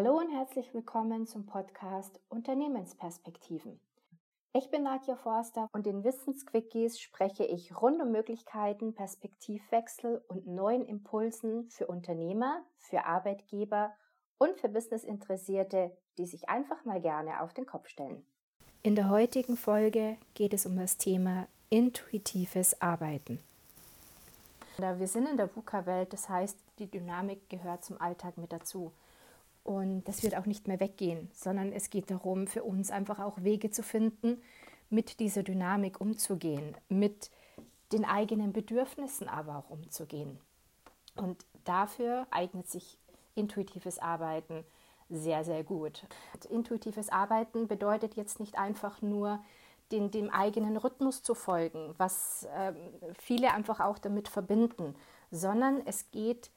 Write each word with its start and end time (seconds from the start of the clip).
Hallo 0.00 0.16
und 0.16 0.30
herzlich 0.30 0.72
willkommen 0.74 1.26
zum 1.26 1.44
Podcast 1.44 2.20
Unternehmensperspektiven. 2.28 3.80
Ich 4.52 4.70
bin 4.70 4.84
Nadja 4.84 5.16
Forster 5.16 5.66
und 5.72 5.88
in 5.88 6.04
Wissensquickies 6.04 7.00
spreche 7.00 7.44
ich 7.44 7.76
rund 7.82 8.00
um 8.00 8.12
Möglichkeiten, 8.12 8.94
Perspektivwechsel 8.94 10.22
und 10.28 10.46
neuen 10.46 10.86
Impulsen 10.86 11.68
für 11.68 11.88
Unternehmer, 11.88 12.62
für 12.76 13.06
Arbeitgeber 13.06 13.92
und 14.38 14.56
für 14.60 14.68
Businessinteressierte, 14.68 15.90
die 16.16 16.26
sich 16.26 16.48
einfach 16.48 16.84
mal 16.84 17.00
gerne 17.00 17.42
auf 17.42 17.52
den 17.52 17.66
Kopf 17.66 17.88
stellen. 17.88 18.24
In 18.84 18.94
der 18.94 19.10
heutigen 19.10 19.56
Folge 19.56 20.16
geht 20.34 20.54
es 20.54 20.64
um 20.64 20.76
das 20.76 20.96
Thema 20.96 21.48
intuitives 21.70 22.80
Arbeiten. 22.80 23.40
Wir 24.76 25.08
sind 25.08 25.28
in 25.28 25.36
der 25.36 25.52
VUCA-Welt, 25.52 26.12
das 26.12 26.28
heißt, 26.28 26.56
die 26.78 26.88
Dynamik 26.88 27.50
gehört 27.50 27.84
zum 27.84 28.00
Alltag 28.00 28.38
mit 28.38 28.52
dazu. 28.52 28.92
Und 29.64 30.04
das 30.04 30.22
wird 30.22 30.36
auch 30.36 30.46
nicht 30.46 30.66
mehr 30.66 30.80
weggehen, 30.80 31.30
sondern 31.32 31.72
es 31.72 31.90
geht 31.90 32.10
darum, 32.10 32.46
für 32.46 32.62
uns 32.62 32.90
einfach 32.90 33.18
auch 33.18 33.42
Wege 33.42 33.70
zu 33.70 33.82
finden, 33.82 34.40
mit 34.90 35.20
dieser 35.20 35.42
Dynamik 35.42 36.00
umzugehen, 36.00 36.74
mit 36.88 37.30
den 37.92 38.04
eigenen 38.04 38.52
Bedürfnissen 38.52 39.28
aber 39.28 39.56
auch 39.56 39.70
umzugehen. 39.70 40.38
Und 41.16 41.44
dafür 41.64 42.26
eignet 42.30 42.68
sich 42.68 42.98
intuitives 43.34 43.98
Arbeiten 43.98 44.64
sehr, 45.10 45.44
sehr 45.44 45.64
gut. 45.64 46.06
Intuitives 46.50 47.08
Arbeiten 47.08 47.66
bedeutet 47.66 48.14
jetzt 48.14 48.40
nicht 48.40 48.58
einfach 48.58 49.02
nur, 49.02 49.40
den, 49.92 50.10
dem 50.10 50.30
eigenen 50.30 50.76
Rhythmus 50.76 51.22
zu 51.22 51.34
folgen, 51.34 51.94
was 51.96 52.46
äh, 52.54 52.72
viele 53.18 53.52
einfach 53.54 53.80
auch 53.80 53.98
damit 53.98 54.28
verbinden, 54.28 54.94
sondern 55.30 55.80
es 55.86 56.10
geht 56.10 56.50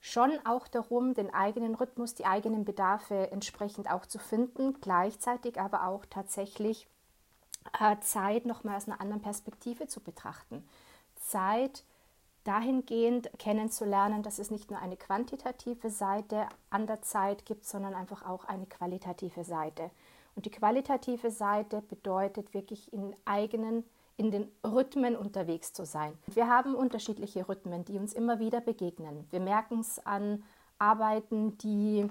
schon 0.00 0.32
auch 0.44 0.66
darum, 0.66 1.14
den 1.14 1.32
eigenen 1.32 1.74
Rhythmus, 1.74 2.14
die 2.14 2.26
eigenen 2.26 2.64
Bedarfe 2.64 3.30
entsprechend 3.30 3.90
auch 3.90 4.06
zu 4.06 4.18
finden, 4.18 4.80
gleichzeitig 4.80 5.60
aber 5.60 5.86
auch 5.86 6.06
tatsächlich 6.08 6.88
äh, 7.78 7.96
Zeit 8.00 8.46
nochmal 8.46 8.76
aus 8.76 8.88
einer 8.88 9.00
anderen 9.00 9.22
Perspektive 9.22 9.86
zu 9.86 10.00
betrachten. 10.00 10.66
Zeit 11.16 11.84
dahingehend 12.44 13.30
kennenzulernen, 13.38 14.22
dass 14.22 14.38
es 14.38 14.50
nicht 14.50 14.70
nur 14.70 14.80
eine 14.80 14.96
quantitative 14.96 15.90
Seite 15.90 16.48
an 16.70 16.86
der 16.86 17.02
Zeit 17.02 17.44
gibt, 17.44 17.66
sondern 17.66 17.94
einfach 17.94 18.26
auch 18.26 18.44
eine 18.46 18.66
qualitative 18.66 19.44
Seite. 19.44 19.90
Und 20.34 20.46
die 20.46 20.50
qualitative 20.50 21.30
Seite 21.30 21.82
bedeutet 21.82 22.54
wirklich 22.54 22.92
in 22.94 23.14
eigenen 23.26 23.84
in 24.20 24.30
den 24.30 24.52
Rhythmen 24.62 25.16
unterwegs 25.16 25.72
zu 25.72 25.86
sein. 25.86 26.12
Wir 26.26 26.46
haben 26.46 26.74
unterschiedliche 26.74 27.48
Rhythmen, 27.48 27.86
die 27.86 27.96
uns 27.96 28.12
immer 28.12 28.38
wieder 28.38 28.60
begegnen. 28.60 29.26
Wir 29.30 29.40
merken 29.40 29.80
es 29.80 29.98
an 30.04 30.44
Arbeiten, 30.78 31.56
die 31.56 32.06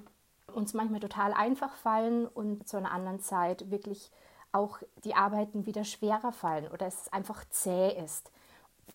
uns 0.52 0.74
manchmal 0.74 1.02
total 1.02 1.34
einfach 1.34 1.76
fallen 1.76 2.26
und 2.26 2.68
zu 2.68 2.78
einer 2.78 2.90
anderen 2.90 3.20
Zeit 3.20 3.70
wirklich 3.70 4.10
auch 4.52 4.80
die 5.04 5.14
Arbeiten 5.14 5.68
wieder 5.68 5.84
schwerer 5.84 6.32
fallen 6.32 6.68
oder 6.72 6.88
es 6.88 7.14
einfach 7.14 7.46
zäh 7.52 7.96
ist. 8.04 8.32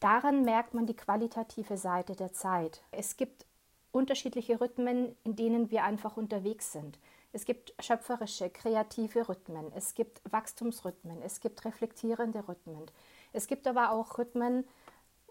Daran 0.01 0.43
merkt 0.43 0.75
man 0.75 0.87
die 0.87 0.97
qualitative 0.97 1.77
Seite 1.77 2.17
der 2.17 2.33
Zeit. 2.33 2.83
Es 2.91 3.17
gibt 3.17 3.47
unterschiedliche 3.93 4.61
Rhythmen, 4.61 5.15
in 5.23 5.37
denen 5.37 5.71
wir 5.71 5.84
einfach 5.84 6.17
unterwegs 6.17 6.73
sind. 6.73 6.99
Es 7.35 7.45
gibt 7.45 7.75
schöpferische, 7.81 8.49
kreative 8.49 9.29
Rhythmen, 9.29 9.73
es 9.75 9.95
gibt 9.97 10.23
Wachstumsrhythmen, 10.31 11.21
es 11.21 11.41
gibt 11.41 11.65
reflektierende 11.65 12.47
Rhythmen. 12.47 12.87
Es 13.33 13.49
gibt 13.49 13.67
aber 13.67 13.91
auch 13.91 14.19
Rhythmen, 14.19 14.65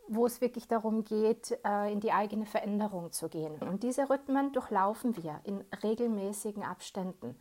wo 0.09 0.25
es 0.25 0.41
wirklich 0.41 0.67
darum 0.67 1.05
geht, 1.05 1.57
äh, 1.65 1.93
in 1.93 2.01
die 2.01 2.11
eigene 2.11 2.45
Veränderung 2.45 3.13
zu 3.13 3.29
gehen. 3.29 3.55
Und 3.61 3.83
diese 3.83 4.09
Rhythmen 4.09 4.51
durchlaufen 4.51 5.15
wir 5.15 5.39
in 5.45 5.63
regelmäßigen 5.81 6.63
Abständen. 6.63 7.39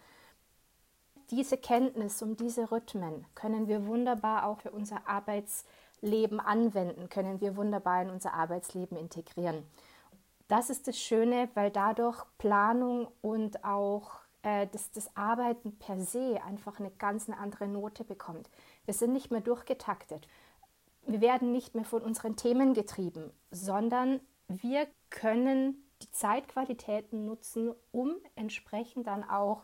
Diese 1.32 1.56
Kenntnis 1.56 2.22
um 2.22 2.36
diese 2.36 2.70
Rhythmen 2.70 3.26
können 3.34 3.66
wir 3.66 3.84
wunderbar 3.86 4.46
auch 4.46 4.60
für 4.60 4.70
unser 4.70 5.08
Arbeitsleben 5.08 6.38
anwenden, 6.38 7.08
können 7.08 7.40
wir 7.40 7.56
wunderbar 7.56 8.02
in 8.02 8.10
unser 8.10 8.34
Arbeitsleben 8.34 8.96
integrieren. 8.96 9.66
Das 10.46 10.70
ist 10.70 10.86
das 10.86 10.98
Schöne, 10.98 11.48
weil 11.54 11.72
dadurch 11.72 12.22
Planung 12.38 13.08
und 13.22 13.64
auch 13.64 14.22
äh, 14.42 14.66
dass 14.68 14.90
das 14.90 15.16
Arbeiten 15.16 15.78
per 15.78 15.98
se 15.98 16.40
einfach 16.44 16.78
eine 16.78 16.90
ganz 16.90 17.28
eine 17.28 17.38
andere 17.38 17.68
Note 17.68 18.04
bekommt. 18.04 18.50
Wir 18.84 18.94
sind 18.94 19.12
nicht 19.12 19.30
mehr 19.30 19.40
durchgetaktet. 19.40 20.26
Wir 21.06 21.20
werden 21.20 21.52
nicht 21.52 21.74
mehr 21.74 21.84
von 21.84 22.02
unseren 22.02 22.36
Themen 22.36 22.74
getrieben, 22.74 23.32
sondern 23.50 24.20
wir 24.48 24.86
können 25.10 25.88
die 26.02 26.10
Zeitqualitäten 26.10 27.24
nutzen, 27.24 27.72
um 27.90 28.14
entsprechend 28.34 29.06
dann 29.06 29.28
auch 29.28 29.62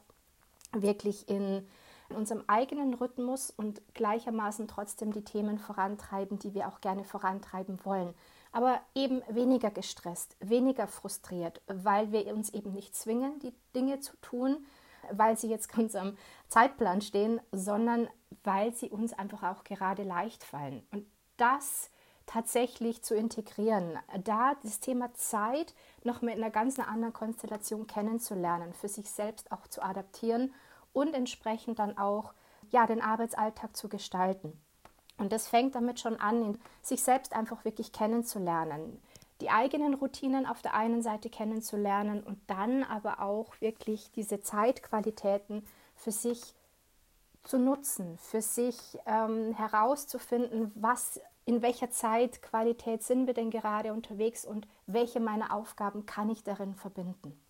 wirklich 0.73 1.29
in 1.29 1.67
unserem 2.11 2.45
eigenen 2.47 2.95
Rhythmus 2.95 3.51
und 3.51 3.83
gleichermaßen 3.95 4.69
trotzdem 4.69 5.13
die 5.13 5.25
Themen 5.25 5.59
vorantreiben, 5.59 6.39
die 6.39 6.55
wir 6.55 6.69
auch 6.69 6.81
gerne 6.81 7.05
vorantreiben 7.05 7.85
wollen. 7.85 8.15
Aber 8.53 8.81
eben 8.95 9.23
weniger 9.29 9.71
gestresst, 9.71 10.37
weniger 10.41 10.87
frustriert, 10.87 11.61
weil 11.67 12.13
wir 12.13 12.35
uns 12.35 12.51
eben 12.51 12.73
nicht 12.73 12.97
zwingen, 12.97 13.39
die 13.41 13.55
Dinge 13.75 14.01
zu 14.01 14.17
tun, 14.21 14.67
weil 15.13 15.37
sie 15.37 15.49
jetzt 15.49 15.69
ganz 15.73 15.95
am 15.95 16.17
Zeitplan 16.49 17.01
stehen, 17.01 17.41
sondern 17.53 18.09
weil 18.45 18.75
sie 18.75 18.91
uns 18.91 19.13
einfach 19.13 19.43
auch 19.43 19.65
gerade 19.65 20.03
leicht 20.03 20.45
fallen. 20.45 20.87
Und 20.91 21.07
das 21.37 21.91
tatsächlich 22.27 23.03
zu 23.03 23.15
integrieren, 23.15 23.99
da 24.23 24.55
das 24.63 24.81
Thema 24.81 25.13
Zeit 25.15 25.75
noch 26.05 26.21
mit 26.21 26.35
einer 26.35 26.51
ganz 26.51 26.79
anderen 26.79 27.15
Konstellation 27.15 27.87
kennenzulernen, 27.87 28.75
für 28.75 28.89
sich 28.89 29.11
selbst 29.11 29.51
auch 29.51 29.67
zu 29.67 29.83
adaptieren 29.83 30.53
und 30.93 31.15
entsprechend 31.15 31.79
dann 31.79 31.97
auch 31.97 32.35
ja, 32.71 32.87
den 32.87 33.01
Arbeitsalltag 33.01 33.77
zu 33.77 33.89
gestalten. 33.89 34.61
Und 35.19 35.33
das 35.33 35.49
fängt 35.49 35.75
damit 35.75 36.01
schon 36.01 36.17
an, 36.17 36.59
sich 36.81 37.03
selbst 37.03 37.35
einfach 37.35 37.65
wirklich 37.65 37.93
kennenzulernen, 37.93 39.03
die 39.41 39.51
eigenen 39.51 39.95
Routinen 39.95 40.47
auf 40.47 40.63
der 40.63 40.75
einen 40.75 41.03
Seite 41.03 41.29
kennenzulernen 41.29 42.23
und 42.23 42.39
dann 42.47 42.85
aber 42.85 43.21
auch 43.21 43.61
wirklich 43.61 44.11
diese 44.13 44.41
Zeitqualitäten 44.41 45.67
für 45.95 46.13
sich 46.13 46.55
zu 47.45 47.59
nutzen, 47.59 48.19
für 48.19 48.43
sich 48.43 48.99
ähm, 49.07 49.53
herauszufinden, 49.55 50.73
was 50.75 51.21
in 51.45 51.63
welcher 51.63 51.91
Zeitqualität 51.91 53.03
sind 53.03 53.27
wir 53.27 53.35
denn 53.35 53.51
gerade 53.51 53.93
unterwegs 53.93 54.45
und 54.45 54.69
welche 54.87 55.19
meiner 55.19 55.53
Aufgaben 55.55 56.05
kann 56.05 56.29
ich 56.29 56.45
darin 56.45 56.75
verbinden. 56.75 57.41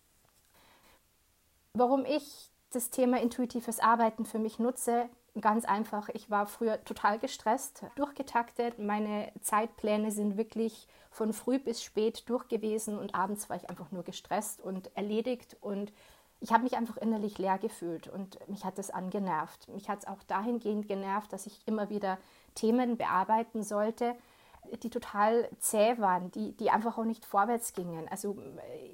Warum 1.73 2.05
ich 2.05 2.49
das 2.71 2.91
Thema 2.91 3.19
intuitives 3.19 3.79
Arbeiten 3.79 4.25
für 4.25 4.39
mich 4.39 4.57
nutze, 4.57 5.09
ganz 5.39 5.65
einfach, 5.65 6.09
ich 6.09 6.29
war 6.29 6.47
früher 6.47 6.83
total 6.83 7.19
gestresst, 7.19 7.83
durchgetaktet, 7.95 8.79
meine 8.79 9.31
Zeitpläne 9.41 10.11
sind 10.11 10.37
wirklich 10.37 10.87
von 11.11 11.33
früh 11.33 11.59
bis 11.59 11.83
spät 11.83 12.23
durch 12.27 12.47
gewesen 12.47 12.97
und 12.97 13.15
abends 13.15 13.49
war 13.49 13.57
ich 13.57 13.69
einfach 13.69 13.91
nur 13.91 14.03
gestresst 14.03 14.61
und 14.61 14.95
erledigt 14.95 15.57
und 15.61 15.91
ich 16.41 16.53
habe 16.53 16.63
mich 16.63 16.77
einfach 16.77 16.97
innerlich 16.97 17.37
leer 17.37 17.57
gefühlt 17.57 18.07
und 18.07 18.39
mich 18.47 18.63
hat 18.63 18.77
das 18.77 18.91
angenervt. 18.91 19.67
Mich 19.69 19.89
hat 19.89 19.99
es 19.99 20.07
auch 20.07 20.23
dahingehend 20.23 20.87
genervt, 20.87 21.33
dass 21.33 21.45
ich 21.45 21.61
immer 21.67 21.89
wieder 21.89 22.17
Themen 22.55 22.97
bearbeiten 22.97 23.63
sollte, 23.63 24.15
die 24.83 24.89
total 24.89 25.49
zäh 25.59 25.97
waren, 25.97 26.31
die, 26.31 26.55
die 26.55 26.69
einfach 26.69 26.97
auch 26.97 27.05
nicht 27.05 27.25
vorwärts 27.25 27.73
gingen. 27.73 28.07
Also 28.09 28.37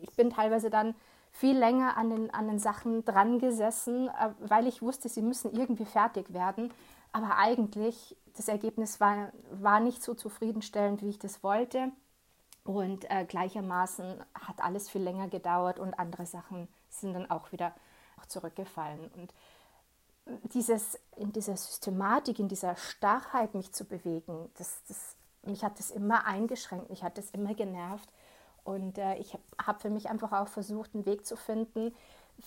ich 0.02 0.12
bin 0.16 0.32
teilweise 0.32 0.70
dann 0.70 0.96
viel 1.36 1.58
länger 1.58 1.98
an 1.98 2.10
den, 2.10 2.34
an 2.34 2.48
den 2.48 2.60
Sachen 2.60 3.04
dran 3.04 3.40
gesessen, 3.40 4.08
äh, 4.08 4.30
weil 4.40 4.68
ich 4.68 4.82
wusste, 4.82 5.10
sie 5.10 5.22
müssen 5.22 5.52
irgendwie 5.52 5.86
fertig 5.86 6.34
werden. 6.34 6.74
Aber 7.12 7.38
eigentlich, 7.38 8.16
das 8.38 8.48
Ergebnis 8.48 9.02
war, 9.02 9.34
war 9.52 9.82
nicht 9.82 10.02
so 10.02 10.14
zufriedenstellend, 10.14 11.02
wie 11.02 11.10
ich 11.10 11.20
das 11.20 11.44
wollte. 11.44 11.92
Und 12.64 13.10
äh, 13.12 13.26
gleichermaßen 13.26 14.24
hat 14.34 14.64
alles 14.64 14.90
viel 14.90 15.02
länger 15.02 15.28
gedauert 15.28 15.78
und 15.78 16.00
andere 16.00 16.26
Sachen 16.26 16.70
sind 16.90 17.14
dann 17.14 17.30
auch 17.30 17.52
wieder 17.52 17.74
zurückgefallen. 18.28 19.12
Und 19.16 19.34
dieses, 20.54 20.98
in 21.18 21.34
dieser 21.34 21.58
Systematik, 21.58 22.40
in 22.40 22.48
dieser 22.48 22.78
Starrheit 22.78 23.54
mich 23.56 23.74
zu 23.74 23.84
bewegen, 23.84 24.50
das, 24.58 24.82
das, 24.88 25.18
mich 25.44 25.66
hat 25.66 25.80
das 25.80 25.92
immer 25.92 26.26
eingeschränkt, 26.26 26.90
mich 26.90 27.04
hat 27.04 27.18
das 27.18 27.30
immer 27.32 27.54
genervt. 27.54 28.10
Und 28.66 28.98
äh, 28.98 29.16
ich 29.16 29.32
habe 29.32 29.44
hab 29.66 29.82
für 29.82 29.90
mich 29.90 30.10
einfach 30.10 30.34
auch 30.34 30.50
versucht, 30.50 30.94
einen 30.94 31.06
Weg 31.06 31.26
zu 31.26 31.38
finden, 31.38 31.96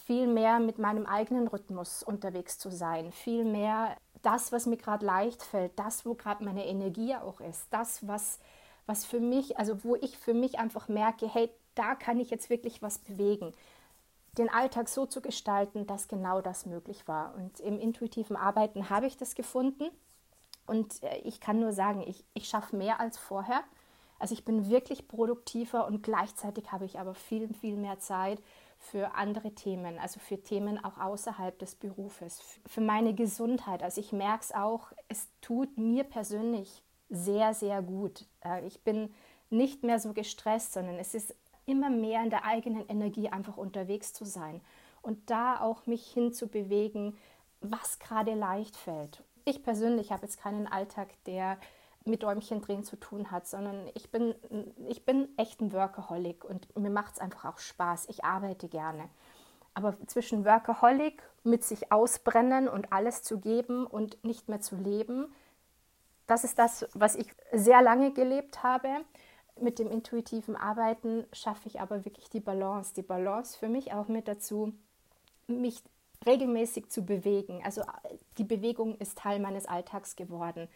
viel 0.04 0.26
mehr 0.26 0.60
mit 0.60 0.78
meinem 0.78 1.06
eigenen 1.06 1.48
Rhythmus 1.48 2.02
unterwegs 2.02 2.58
zu 2.58 2.70
sein, 2.70 3.10
viel 3.10 3.44
mehr 3.44 3.96
das, 4.20 4.52
was 4.52 4.66
mir 4.66 4.76
gerade 4.76 5.06
leicht 5.06 5.42
fällt, 5.42 5.78
das, 5.78 6.04
wo 6.04 6.12
gerade 6.12 6.44
meine 6.44 6.66
Energie 6.66 7.14
auch 7.14 7.40
ist, 7.40 7.68
das, 7.70 8.06
was, 8.06 8.38
was 8.84 9.06
für 9.06 9.20
mich, 9.20 9.58
also 9.58 9.82
wo 9.84 9.96
ich 9.96 10.18
für 10.18 10.34
mich 10.34 10.58
einfach 10.58 10.88
merke, 10.88 11.26
hey, 11.26 11.48
da 11.74 11.94
kann 11.94 12.20
ich 12.20 12.28
jetzt 12.28 12.50
wirklich 12.50 12.82
was 12.82 12.98
bewegen 12.98 13.54
den 14.38 14.48
Alltag 14.48 14.88
so 14.88 15.06
zu 15.06 15.20
gestalten, 15.20 15.86
dass 15.86 16.08
genau 16.08 16.40
das 16.40 16.66
möglich 16.66 17.06
war. 17.06 17.34
Und 17.34 17.60
im 17.60 17.78
intuitiven 17.78 18.36
Arbeiten 18.36 18.88
habe 18.88 19.06
ich 19.06 19.16
das 19.16 19.34
gefunden. 19.34 19.90
Und 20.66 21.02
äh, 21.02 21.18
ich 21.18 21.40
kann 21.40 21.60
nur 21.60 21.72
sagen, 21.72 22.02
ich, 22.06 22.24
ich 22.34 22.48
schaffe 22.48 22.76
mehr 22.76 23.00
als 23.00 23.18
vorher. 23.18 23.62
Also 24.18 24.34
ich 24.34 24.44
bin 24.44 24.68
wirklich 24.68 25.08
produktiver 25.08 25.86
und 25.86 26.02
gleichzeitig 26.02 26.72
habe 26.72 26.84
ich 26.84 26.98
aber 26.98 27.14
viel, 27.14 27.52
viel 27.54 27.76
mehr 27.76 27.98
Zeit 27.98 28.42
für 28.78 29.14
andere 29.14 29.54
Themen, 29.54 29.98
also 29.98 30.20
für 30.20 30.40
Themen 30.40 30.82
auch 30.82 30.98
außerhalb 30.98 31.58
des 31.58 31.74
Berufes, 31.74 32.40
für 32.66 32.80
meine 32.80 33.14
Gesundheit. 33.14 33.82
Also 33.82 34.00
ich 34.00 34.12
merke 34.12 34.44
es 34.44 34.52
auch, 34.52 34.92
es 35.08 35.28
tut 35.40 35.76
mir 35.78 36.04
persönlich 36.04 36.82
sehr, 37.08 37.54
sehr 37.54 37.82
gut. 37.82 38.26
Äh, 38.44 38.66
ich 38.66 38.82
bin 38.82 39.12
nicht 39.50 39.82
mehr 39.82 39.98
so 39.98 40.12
gestresst, 40.12 40.72
sondern 40.74 40.96
es 40.96 41.14
ist 41.14 41.34
immer 41.66 41.90
mehr 41.90 42.22
in 42.22 42.30
der 42.30 42.44
eigenen 42.44 42.88
Energie 42.88 43.28
einfach 43.28 43.56
unterwegs 43.56 44.12
zu 44.12 44.24
sein 44.24 44.60
und 45.02 45.30
da 45.30 45.60
auch 45.60 45.86
mich 45.86 46.06
hinzubewegen, 46.12 47.16
was 47.60 47.98
gerade 47.98 48.34
leicht 48.34 48.76
fällt. 48.76 49.22
Ich 49.44 49.62
persönlich 49.62 50.12
habe 50.12 50.26
jetzt 50.26 50.40
keinen 50.40 50.66
Alltag, 50.66 51.08
der 51.24 51.58
mit 52.08 52.22
Däumchen 52.22 52.60
drehen 52.60 52.84
zu 52.84 52.96
tun 52.96 53.30
hat, 53.30 53.46
sondern 53.46 53.88
ich 53.94 54.10
bin, 54.10 54.34
ich 54.88 55.04
bin 55.04 55.28
echt 55.36 55.60
ein 55.60 55.72
Workaholic 55.72 56.44
und 56.44 56.76
mir 56.76 56.90
macht 56.90 57.14
es 57.14 57.20
einfach 57.20 57.44
auch 57.44 57.58
Spaß. 57.58 58.06
Ich 58.08 58.24
arbeite 58.24 58.68
gerne. 58.68 59.08
Aber 59.74 59.96
zwischen 60.06 60.44
Workaholic, 60.44 61.22
mit 61.44 61.64
sich 61.64 61.92
ausbrennen 61.92 62.68
und 62.68 62.92
alles 62.92 63.22
zu 63.22 63.38
geben 63.38 63.86
und 63.86 64.22
nicht 64.24 64.48
mehr 64.48 64.60
zu 64.60 64.76
leben, 64.76 65.32
das 66.26 66.44
ist 66.44 66.58
das, 66.58 66.86
was 66.94 67.14
ich 67.14 67.32
sehr 67.52 67.80
lange 67.80 68.12
gelebt 68.12 68.62
habe. 68.62 68.88
Mit 69.60 69.78
dem 69.78 69.90
intuitiven 69.90 70.56
Arbeiten 70.56 71.26
schaffe 71.32 71.68
ich 71.68 71.80
aber 71.80 72.04
wirklich 72.04 72.28
die 72.28 72.40
Balance. 72.40 72.92
Die 72.94 73.02
Balance 73.02 73.58
für 73.58 73.68
mich 73.68 73.92
auch 73.92 74.08
mit 74.08 74.28
dazu, 74.28 74.72
mich 75.46 75.82
regelmäßig 76.26 76.90
zu 76.90 77.04
bewegen. 77.04 77.62
Also 77.64 77.82
die 78.36 78.44
Bewegung 78.44 78.96
ist 78.98 79.18
Teil 79.18 79.40
meines 79.40 79.66
Alltags 79.66 80.16
geworden. 80.16 80.68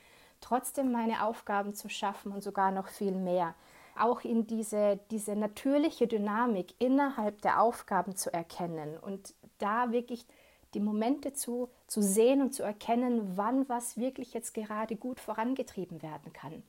Trotzdem 0.42 0.92
meine 0.92 1.24
Aufgaben 1.24 1.74
zu 1.74 1.88
schaffen 1.88 2.32
und 2.32 2.42
sogar 2.42 2.70
noch 2.70 2.88
viel 2.88 3.12
mehr. 3.12 3.54
Auch 3.98 4.22
in 4.22 4.46
diese, 4.46 5.00
diese 5.10 5.34
natürliche 5.34 6.06
Dynamik 6.06 6.74
innerhalb 6.78 7.40
der 7.40 7.62
Aufgaben 7.62 8.16
zu 8.16 8.32
erkennen 8.32 8.98
und 8.98 9.34
da 9.58 9.92
wirklich 9.92 10.26
die 10.74 10.80
Momente 10.80 11.32
zu, 11.32 11.68
zu 11.86 12.02
sehen 12.02 12.40
und 12.40 12.54
zu 12.54 12.62
erkennen, 12.62 13.36
wann 13.36 13.68
was 13.68 13.96
wirklich 13.96 14.32
jetzt 14.34 14.54
gerade 14.54 14.96
gut 14.96 15.20
vorangetrieben 15.20 16.02
werden 16.02 16.32
kann. 16.32 16.62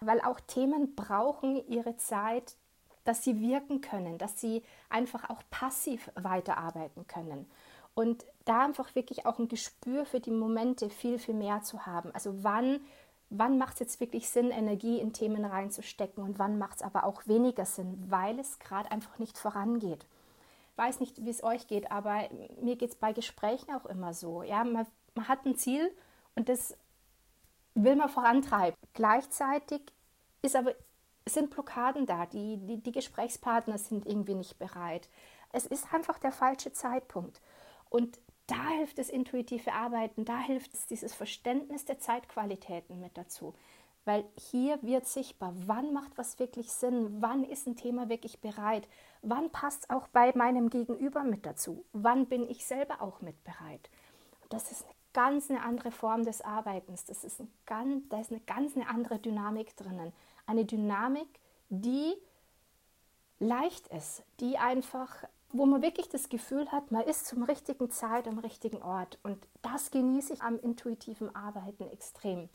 Weil 0.00 0.20
auch 0.20 0.40
Themen 0.40 0.94
brauchen 0.94 1.66
ihre 1.68 1.96
Zeit, 1.96 2.56
dass 3.04 3.22
sie 3.22 3.40
wirken 3.40 3.80
können, 3.80 4.18
dass 4.18 4.40
sie 4.40 4.62
einfach 4.88 5.30
auch 5.30 5.42
passiv 5.50 6.10
weiterarbeiten 6.14 7.06
können. 7.06 7.46
Und 7.94 8.24
da 8.44 8.64
einfach 8.64 8.94
wirklich 8.96 9.24
auch 9.24 9.38
ein 9.38 9.48
Gespür 9.48 10.04
für 10.04 10.18
die 10.18 10.32
Momente 10.32 10.90
viel, 10.90 11.18
viel 11.18 11.34
mehr 11.34 11.62
zu 11.62 11.86
haben. 11.86 12.10
Also 12.12 12.42
wann, 12.42 12.80
wann 13.38 13.58
macht 13.58 13.74
es 13.74 13.80
jetzt 13.80 14.00
wirklich 14.00 14.28
Sinn, 14.28 14.50
Energie 14.50 14.98
in 14.98 15.12
Themen 15.12 15.44
reinzustecken 15.44 16.22
und 16.22 16.38
wann 16.38 16.58
macht 16.58 16.76
es 16.76 16.82
aber 16.82 17.04
auch 17.04 17.26
weniger 17.26 17.64
Sinn, 17.64 18.04
weil 18.08 18.38
es 18.38 18.58
gerade 18.58 18.90
einfach 18.90 19.18
nicht 19.18 19.38
vorangeht. 19.38 20.06
Ich 20.72 20.78
weiß 20.78 21.00
nicht, 21.00 21.24
wie 21.24 21.30
es 21.30 21.44
euch 21.44 21.66
geht, 21.66 21.90
aber 21.90 22.28
mir 22.60 22.76
geht 22.76 22.90
es 22.90 22.96
bei 22.96 23.12
Gesprächen 23.12 23.74
auch 23.74 23.86
immer 23.86 24.14
so. 24.14 24.42
Ja, 24.42 24.64
man, 24.64 24.86
man 25.14 25.28
hat 25.28 25.44
ein 25.46 25.56
Ziel 25.56 25.94
und 26.34 26.48
das 26.48 26.76
will 27.74 27.96
man 27.96 28.08
vorantreiben. 28.08 28.76
Gleichzeitig 28.92 29.80
ist 30.42 30.56
aber, 30.56 30.74
sind 31.26 31.50
Blockaden 31.50 32.06
da, 32.06 32.26
die, 32.26 32.58
die, 32.58 32.82
die 32.82 32.92
Gesprächspartner 32.92 33.78
sind 33.78 34.06
irgendwie 34.06 34.34
nicht 34.34 34.58
bereit. 34.58 35.08
Es 35.52 35.66
ist 35.66 35.92
einfach 35.92 36.18
der 36.18 36.32
falsche 36.32 36.72
Zeitpunkt. 36.72 37.40
Und 37.88 38.18
da 38.46 38.68
hilft 38.68 38.98
das 38.98 39.08
intuitive 39.08 39.72
Arbeiten, 39.72 40.24
da 40.24 40.38
hilft 40.38 40.74
es 40.74 40.86
dieses 40.86 41.14
Verständnis 41.14 41.84
der 41.84 41.98
Zeitqualitäten 41.98 43.00
mit 43.00 43.16
dazu. 43.16 43.54
Weil 44.04 44.24
hier 44.38 44.82
wird 44.82 45.06
sichtbar, 45.06 45.54
wann 45.66 45.94
macht 45.94 46.18
was 46.18 46.38
wirklich 46.38 46.70
Sinn, 46.70 47.22
wann 47.22 47.42
ist 47.42 47.66
ein 47.66 47.76
Thema 47.76 48.10
wirklich 48.10 48.38
bereit, 48.40 48.86
wann 49.22 49.50
passt 49.50 49.84
es 49.84 49.90
auch 49.90 50.08
bei 50.08 50.32
meinem 50.34 50.68
Gegenüber 50.68 51.24
mit 51.24 51.46
dazu, 51.46 51.84
wann 51.94 52.26
bin 52.26 52.48
ich 52.48 52.66
selber 52.66 53.00
auch 53.00 53.22
mit 53.22 53.42
bereit. 53.44 53.88
das 54.50 54.70
ist 54.70 54.84
eine 54.84 54.94
ganz 55.14 55.48
eine 55.48 55.62
andere 55.62 55.90
Form 55.90 56.24
des 56.24 56.42
Arbeitens, 56.42 57.06
das 57.06 57.24
ist 57.24 57.40
ein 57.40 57.50
ganz, 57.64 58.06
da 58.10 58.20
ist 58.20 58.30
eine 58.30 58.40
ganz 58.40 58.76
eine 58.76 58.88
andere 58.88 59.18
Dynamik 59.18 59.74
drinnen. 59.76 60.12
Eine 60.44 60.66
Dynamik, 60.66 61.28
die 61.70 62.14
leicht 63.38 63.88
ist, 63.88 64.22
die 64.40 64.58
einfach 64.58 65.24
wo 65.54 65.66
man 65.66 65.82
wirklich 65.82 66.08
das 66.08 66.28
Gefühl 66.28 66.70
hat, 66.72 66.90
man 66.90 67.04
ist 67.04 67.26
zum 67.26 67.44
richtigen 67.44 67.88
Zeit 67.88 68.26
am 68.26 68.40
richtigen 68.40 68.82
Ort. 68.82 69.18
Und 69.22 69.38
das 69.62 69.92
genieße 69.92 70.34
ich 70.34 70.42
am 70.42 70.58
intuitiven 70.58 71.34
Arbeiten 71.34 71.88
extrem. 71.92 72.48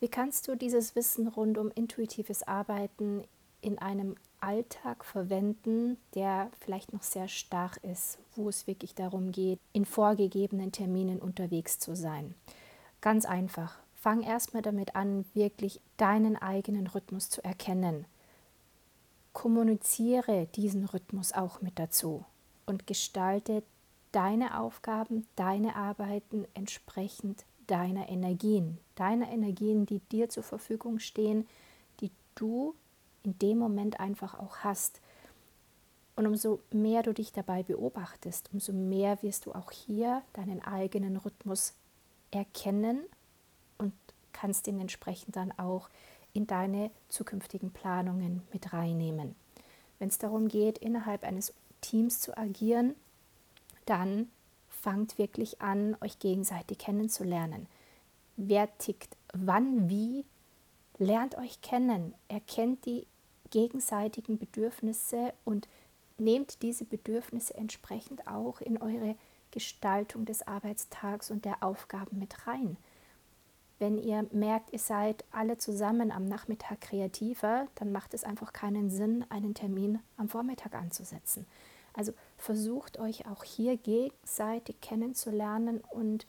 Wie 0.00 0.08
kannst 0.08 0.46
du 0.46 0.54
dieses 0.54 0.94
Wissen 0.94 1.28
rund 1.28 1.56
um 1.56 1.70
intuitives 1.70 2.46
Arbeiten 2.46 3.24
in 3.62 3.78
einem 3.78 4.16
Alltag 4.38 5.06
verwenden, 5.06 5.96
der 6.14 6.50
vielleicht 6.60 6.92
noch 6.92 7.02
sehr 7.02 7.28
starr 7.28 7.72
ist, 7.82 8.18
wo 8.34 8.50
es 8.50 8.66
wirklich 8.66 8.94
darum 8.94 9.32
geht, 9.32 9.58
in 9.72 9.86
vorgegebenen 9.86 10.72
Terminen 10.72 11.20
unterwegs 11.20 11.78
zu 11.78 11.96
sein? 11.96 12.34
Ganz 13.00 13.24
einfach. 13.24 13.78
Fang 13.94 14.22
erstmal 14.22 14.60
damit 14.60 14.94
an, 14.94 15.24
wirklich 15.32 15.80
deinen 15.96 16.36
eigenen 16.36 16.86
Rhythmus 16.86 17.30
zu 17.30 17.42
erkennen 17.42 18.04
kommuniziere 19.36 20.46
diesen 20.54 20.86
Rhythmus 20.86 21.34
auch 21.34 21.60
mit 21.60 21.78
dazu 21.78 22.24
und 22.64 22.86
gestalte 22.86 23.62
deine 24.10 24.58
Aufgaben, 24.58 25.26
deine 25.36 25.76
Arbeiten 25.76 26.46
entsprechend 26.54 27.44
deiner 27.66 28.08
Energien, 28.08 28.78
deiner 28.94 29.30
Energien, 29.30 29.84
die 29.84 29.98
dir 29.98 30.30
zur 30.30 30.42
Verfügung 30.42 31.00
stehen, 31.00 31.46
die 32.00 32.10
du 32.34 32.74
in 33.24 33.38
dem 33.38 33.58
Moment 33.58 34.00
einfach 34.00 34.38
auch 34.38 34.60
hast. 34.60 35.02
Und 36.16 36.26
umso 36.26 36.60
mehr 36.72 37.02
du 37.02 37.12
dich 37.12 37.30
dabei 37.30 37.62
beobachtest, 37.62 38.48
umso 38.54 38.72
mehr 38.72 39.22
wirst 39.22 39.44
du 39.44 39.52
auch 39.52 39.70
hier 39.70 40.22
deinen 40.32 40.64
eigenen 40.64 41.18
Rhythmus 41.18 41.74
erkennen 42.30 43.04
und 43.76 43.92
kannst 44.32 44.66
ihn 44.66 44.80
entsprechend 44.80 45.36
dann 45.36 45.52
auch 45.58 45.90
in 46.36 46.46
deine 46.46 46.90
zukünftigen 47.08 47.72
Planungen 47.72 48.42
mit 48.52 48.72
reinnehmen. 48.72 49.34
Wenn 49.98 50.08
es 50.08 50.18
darum 50.18 50.48
geht, 50.48 50.78
innerhalb 50.78 51.24
eines 51.24 51.54
Teams 51.80 52.20
zu 52.20 52.36
agieren, 52.36 52.94
dann 53.86 54.28
fangt 54.68 55.16
wirklich 55.18 55.62
an, 55.62 55.96
euch 56.02 56.18
gegenseitig 56.18 56.78
kennenzulernen. 56.78 57.66
Wer 58.36 58.76
tickt 58.78 59.16
wann 59.32 59.88
wie, 59.88 60.26
lernt 60.98 61.38
euch 61.38 61.62
kennen, 61.62 62.14
erkennt 62.28 62.84
die 62.84 63.06
gegenseitigen 63.50 64.38
Bedürfnisse 64.38 65.32
und 65.44 65.68
nehmt 66.18 66.62
diese 66.62 66.84
Bedürfnisse 66.84 67.54
entsprechend 67.54 68.26
auch 68.26 68.60
in 68.60 68.76
eure 68.80 69.16
Gestaltung 69.52 70.26
des 70.26 70.46
Arbeitstags 70.46 71.30
und 71.30 71.46
der 71.46 71.62
Aufgaben 71.62 72.18
mit 72.18 72.46
rein. 72.46 72.76
Wenn 73.78 73.98
ihr 73.98 74.26
merkt, 74.32 74.72
ihr 74.72 74.78
seid 74.78 75.24
alle 75.30 75.58
zusammen 75.58 76.10
am 76.10 76.24
Nachmittag 76.24 76.80
kreativer, 76.80 77.66
dann 77.74 77.92
macht 77.92 78.14
es 78.14 78.24
einfach 78.24 78.52
keinen 78.52 78.90
Sinn, 78.90 79.24
einen 79.28 79.54
Termin 79.54 80.00
am 80.16 80.28
Vormittag 80.28 80.74
anzusetzen. 80.74 81.46
Also 81.92 82.12
versucht 82.36 82.98
euch 82.98 83.26
auch 83.26 83.44
hier 83.44 83.76
gegenseitig 83.76 84.80
kennenzulernen 84.80 85.82
und 85.90 86.26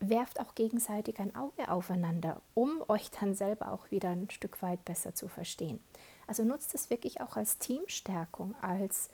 werft 0.00 0.40
auch 0.40 0.54
gegenseitig 0.54 1.18
ein 1.18 1.34
Auge 1.34 1.70
aufeinander, 1.70 2.40
um 2.54 2.82
euch 2.88 3.10
dann 3.10 3.34
selber 3.34 3.72
auch 3.72 3.90
wieder 3.90 4.10
ein 4.10 4.30
Stück 4.30 4.60
weit 4.60 4.84
besser 4.84 5.14
zu 5.14 5.28
verstehen. 5.28 5.80
Also 6.26 6.44
nutzt 6.44 6.74
es 6.74 6.90
wirklich 6.90 7.20
auch 7.20 7.36
als 7.36 7.58
Teamstärkung, 7.58 8.54
als 8.60 9.08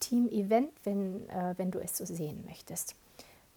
Team-Event, 0.00 0.72
wenn, 0.84 1.28
äh, 1.30 1.54
wenn 1.56 1.70
du 1.70 1.80
es 1.80 1.96
so 1.96 2.04
sehen 2.04 2.44
möchtest. 2.46 2.94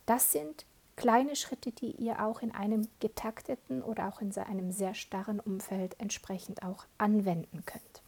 Das 0.06 0.32
sind 0.32 0.66
kleine 1.01 1.36
Schritte, 1.36 1.72
die 1.72 1.93
ihr 1.93 2.24
auch 2.24 2.43
in 2.43 2.53
einem 2.53 2.88
getakteten 3.00 3.81
oder 3.81 4.08
auch 4.08 4.22
in 4.22 4.38
einem 4.38 4.72
sehr 4.72 4.93
starren 4.93 5.39
Umfeld 5.39 6.00
entsprechend 6.00 6.62
auch 6.62 6.86
anwenden 7.00 7.65
könnt. 7.65 8.03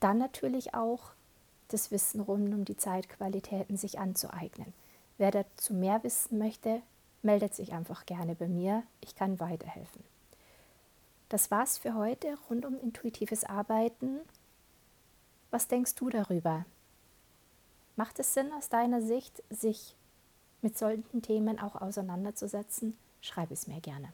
Dann 0.00 0.16
natürlich 0.16 0.72
auch 0.72 1.10
das 1.68 1.90
Wissen 1.90 2.22
rund 2.22 2.54
um 2.54 2.64
die 2.64 2.78
Zeitqualitäten 2.78 3.76
sich 3.76 3.98
anzueignen. 3.98 4.72
Wer 5.18 5.30
dazu 5.30 5.74
mehr 5.74 6.02
wissen 6.04 6.38
möchte, 6.38 6.80
meldet 7.20 7.54
sich 7.54 7.74
einfach 7.74 8.06
gerne 8.06 8.34
bei 8.34 8.48
mir. 8.48 8.82
Ich 9.02 9.14
kann 9.14 9.38
weiterhelfen. 9.38 10.02
Das 11.28 11.50
war's 11.50 11.76
für 11.76 11.94
heute 11.96 12.38
rund 12.48 12.64
um 12.64 12.80
intuitives 12.80 13.44
Arbeiten. 13.44 14.20
Was 15.50 15.68
denkst 15.68 15.96
du 15.96 16.08
darüber? 16.08 16.64
Macht 17.96 18.18
es 18.20 18.32
Sinn 18.32 18.50
aus 18.54 18.70
deiner 18.70 19.02
Sicht, 19.02 19.42
sich 19.50 19.95
mit 20.66 20.76
solchen 20.76 21.22
Themen 21.22 21.60
auch 21.60 21.76
auseinanderzusetzen, 21.76 22.98
schreib 23.20 23.52
es 23.52 23.68
mir 23.68 23.80
gerne. 23.80 24.12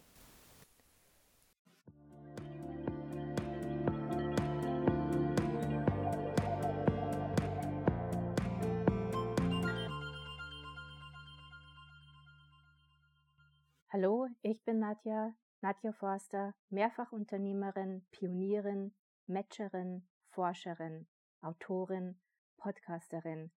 Hallo, 13.89 14.29
ich 14.43 14.63
bin 14.63 14.81
Nadja, 14.81 15.33
Nadja 15.63 15.93
Forster, 15.93 16.55
Mehrfachunternehmerin, 16.69 18.05
Pionierin, 18.11 18.93
Matcherin, 19.27 20.07
Forscherin, 20.29 21.07
Autorin 21.41 22.21
Podcasterin, 22.59 23.51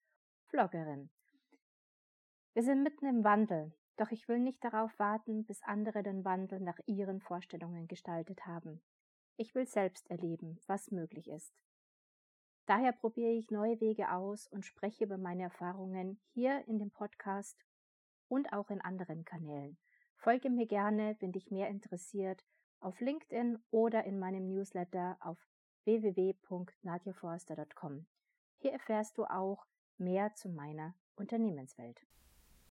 Vloggerin. 0.48 1.10
Wir 2.56 2.64
sind 2.64 2.82
mitten 2.84 3.06
im 3.06 3.24
Wandel, 3.26 3.74
doch 3.98 4.12
ich 4.12 4.30
will 4.30 4.40
nicht 4.40 4.64
darauf 4.64 4.98
warten, 4.98 5.44
bis 5.44 5.62
andere 5.64 6.04
den 6.04 6.24
Wandel 6.24 6.62
nach 6.62 6.80
ihren 6.86 7.20
Vorstellungen 7.20 7.90
gestaltet 7.90 8.46
haben. 8.46 8.82
Ich 9.36 9.54
will 9.56 9.68
selbst 9.68 10.10
erleben, 10.10 10.62
was 10.66 10.90
möglich 10.90 11.30
ist. 11.30 11.54
Daher 12.66 12.94
probiere 12.94 13.34
ich 13.34 13.52
neue 13.52 13.82
Wege 13.82 14.10
aus 14.10 14.48
und 14.48 14.66
spreche 14.66 15.04
über 15.04 15.18
meine 15.18 15.44
Erfahrungen 15.44 16.18
hier 16.32 16.66
in 16.66 16.80
dem 16.80 16.92
Podcast 16.92 17.60
und 18.30 18.54
auch 18.54 18.70
in 18.70 18.80
anderen 18.80 19.26
Kanälen. 19.26 19.78
Folge 20.16 20.50
mir 20.50 20.66
gerne, 20.66 21.18
wenn 21.20 21.34
dich 21.34 21.52
mehr 21.52 21.68
interessiert, 21.68 22.46
auf 22.80 23.02
LinkedIn 23.02 23.62
oder 23.70 24.06
in 24.06 24.18
meinem 24.18 24.48
Newsletter 24.48 25.18
auf 25.20 25.46
www.nadjaforster.com. 25.84 28.06
Hier 28.60 28.72
erfährst 28.72 29.18
du 29.18 29.26
auch 29.26 29.66
mehr 29.98 30.34
zu 30.36 30.48
meiner 30.48 30.96
Unternehmenswelt. 31.18 32.00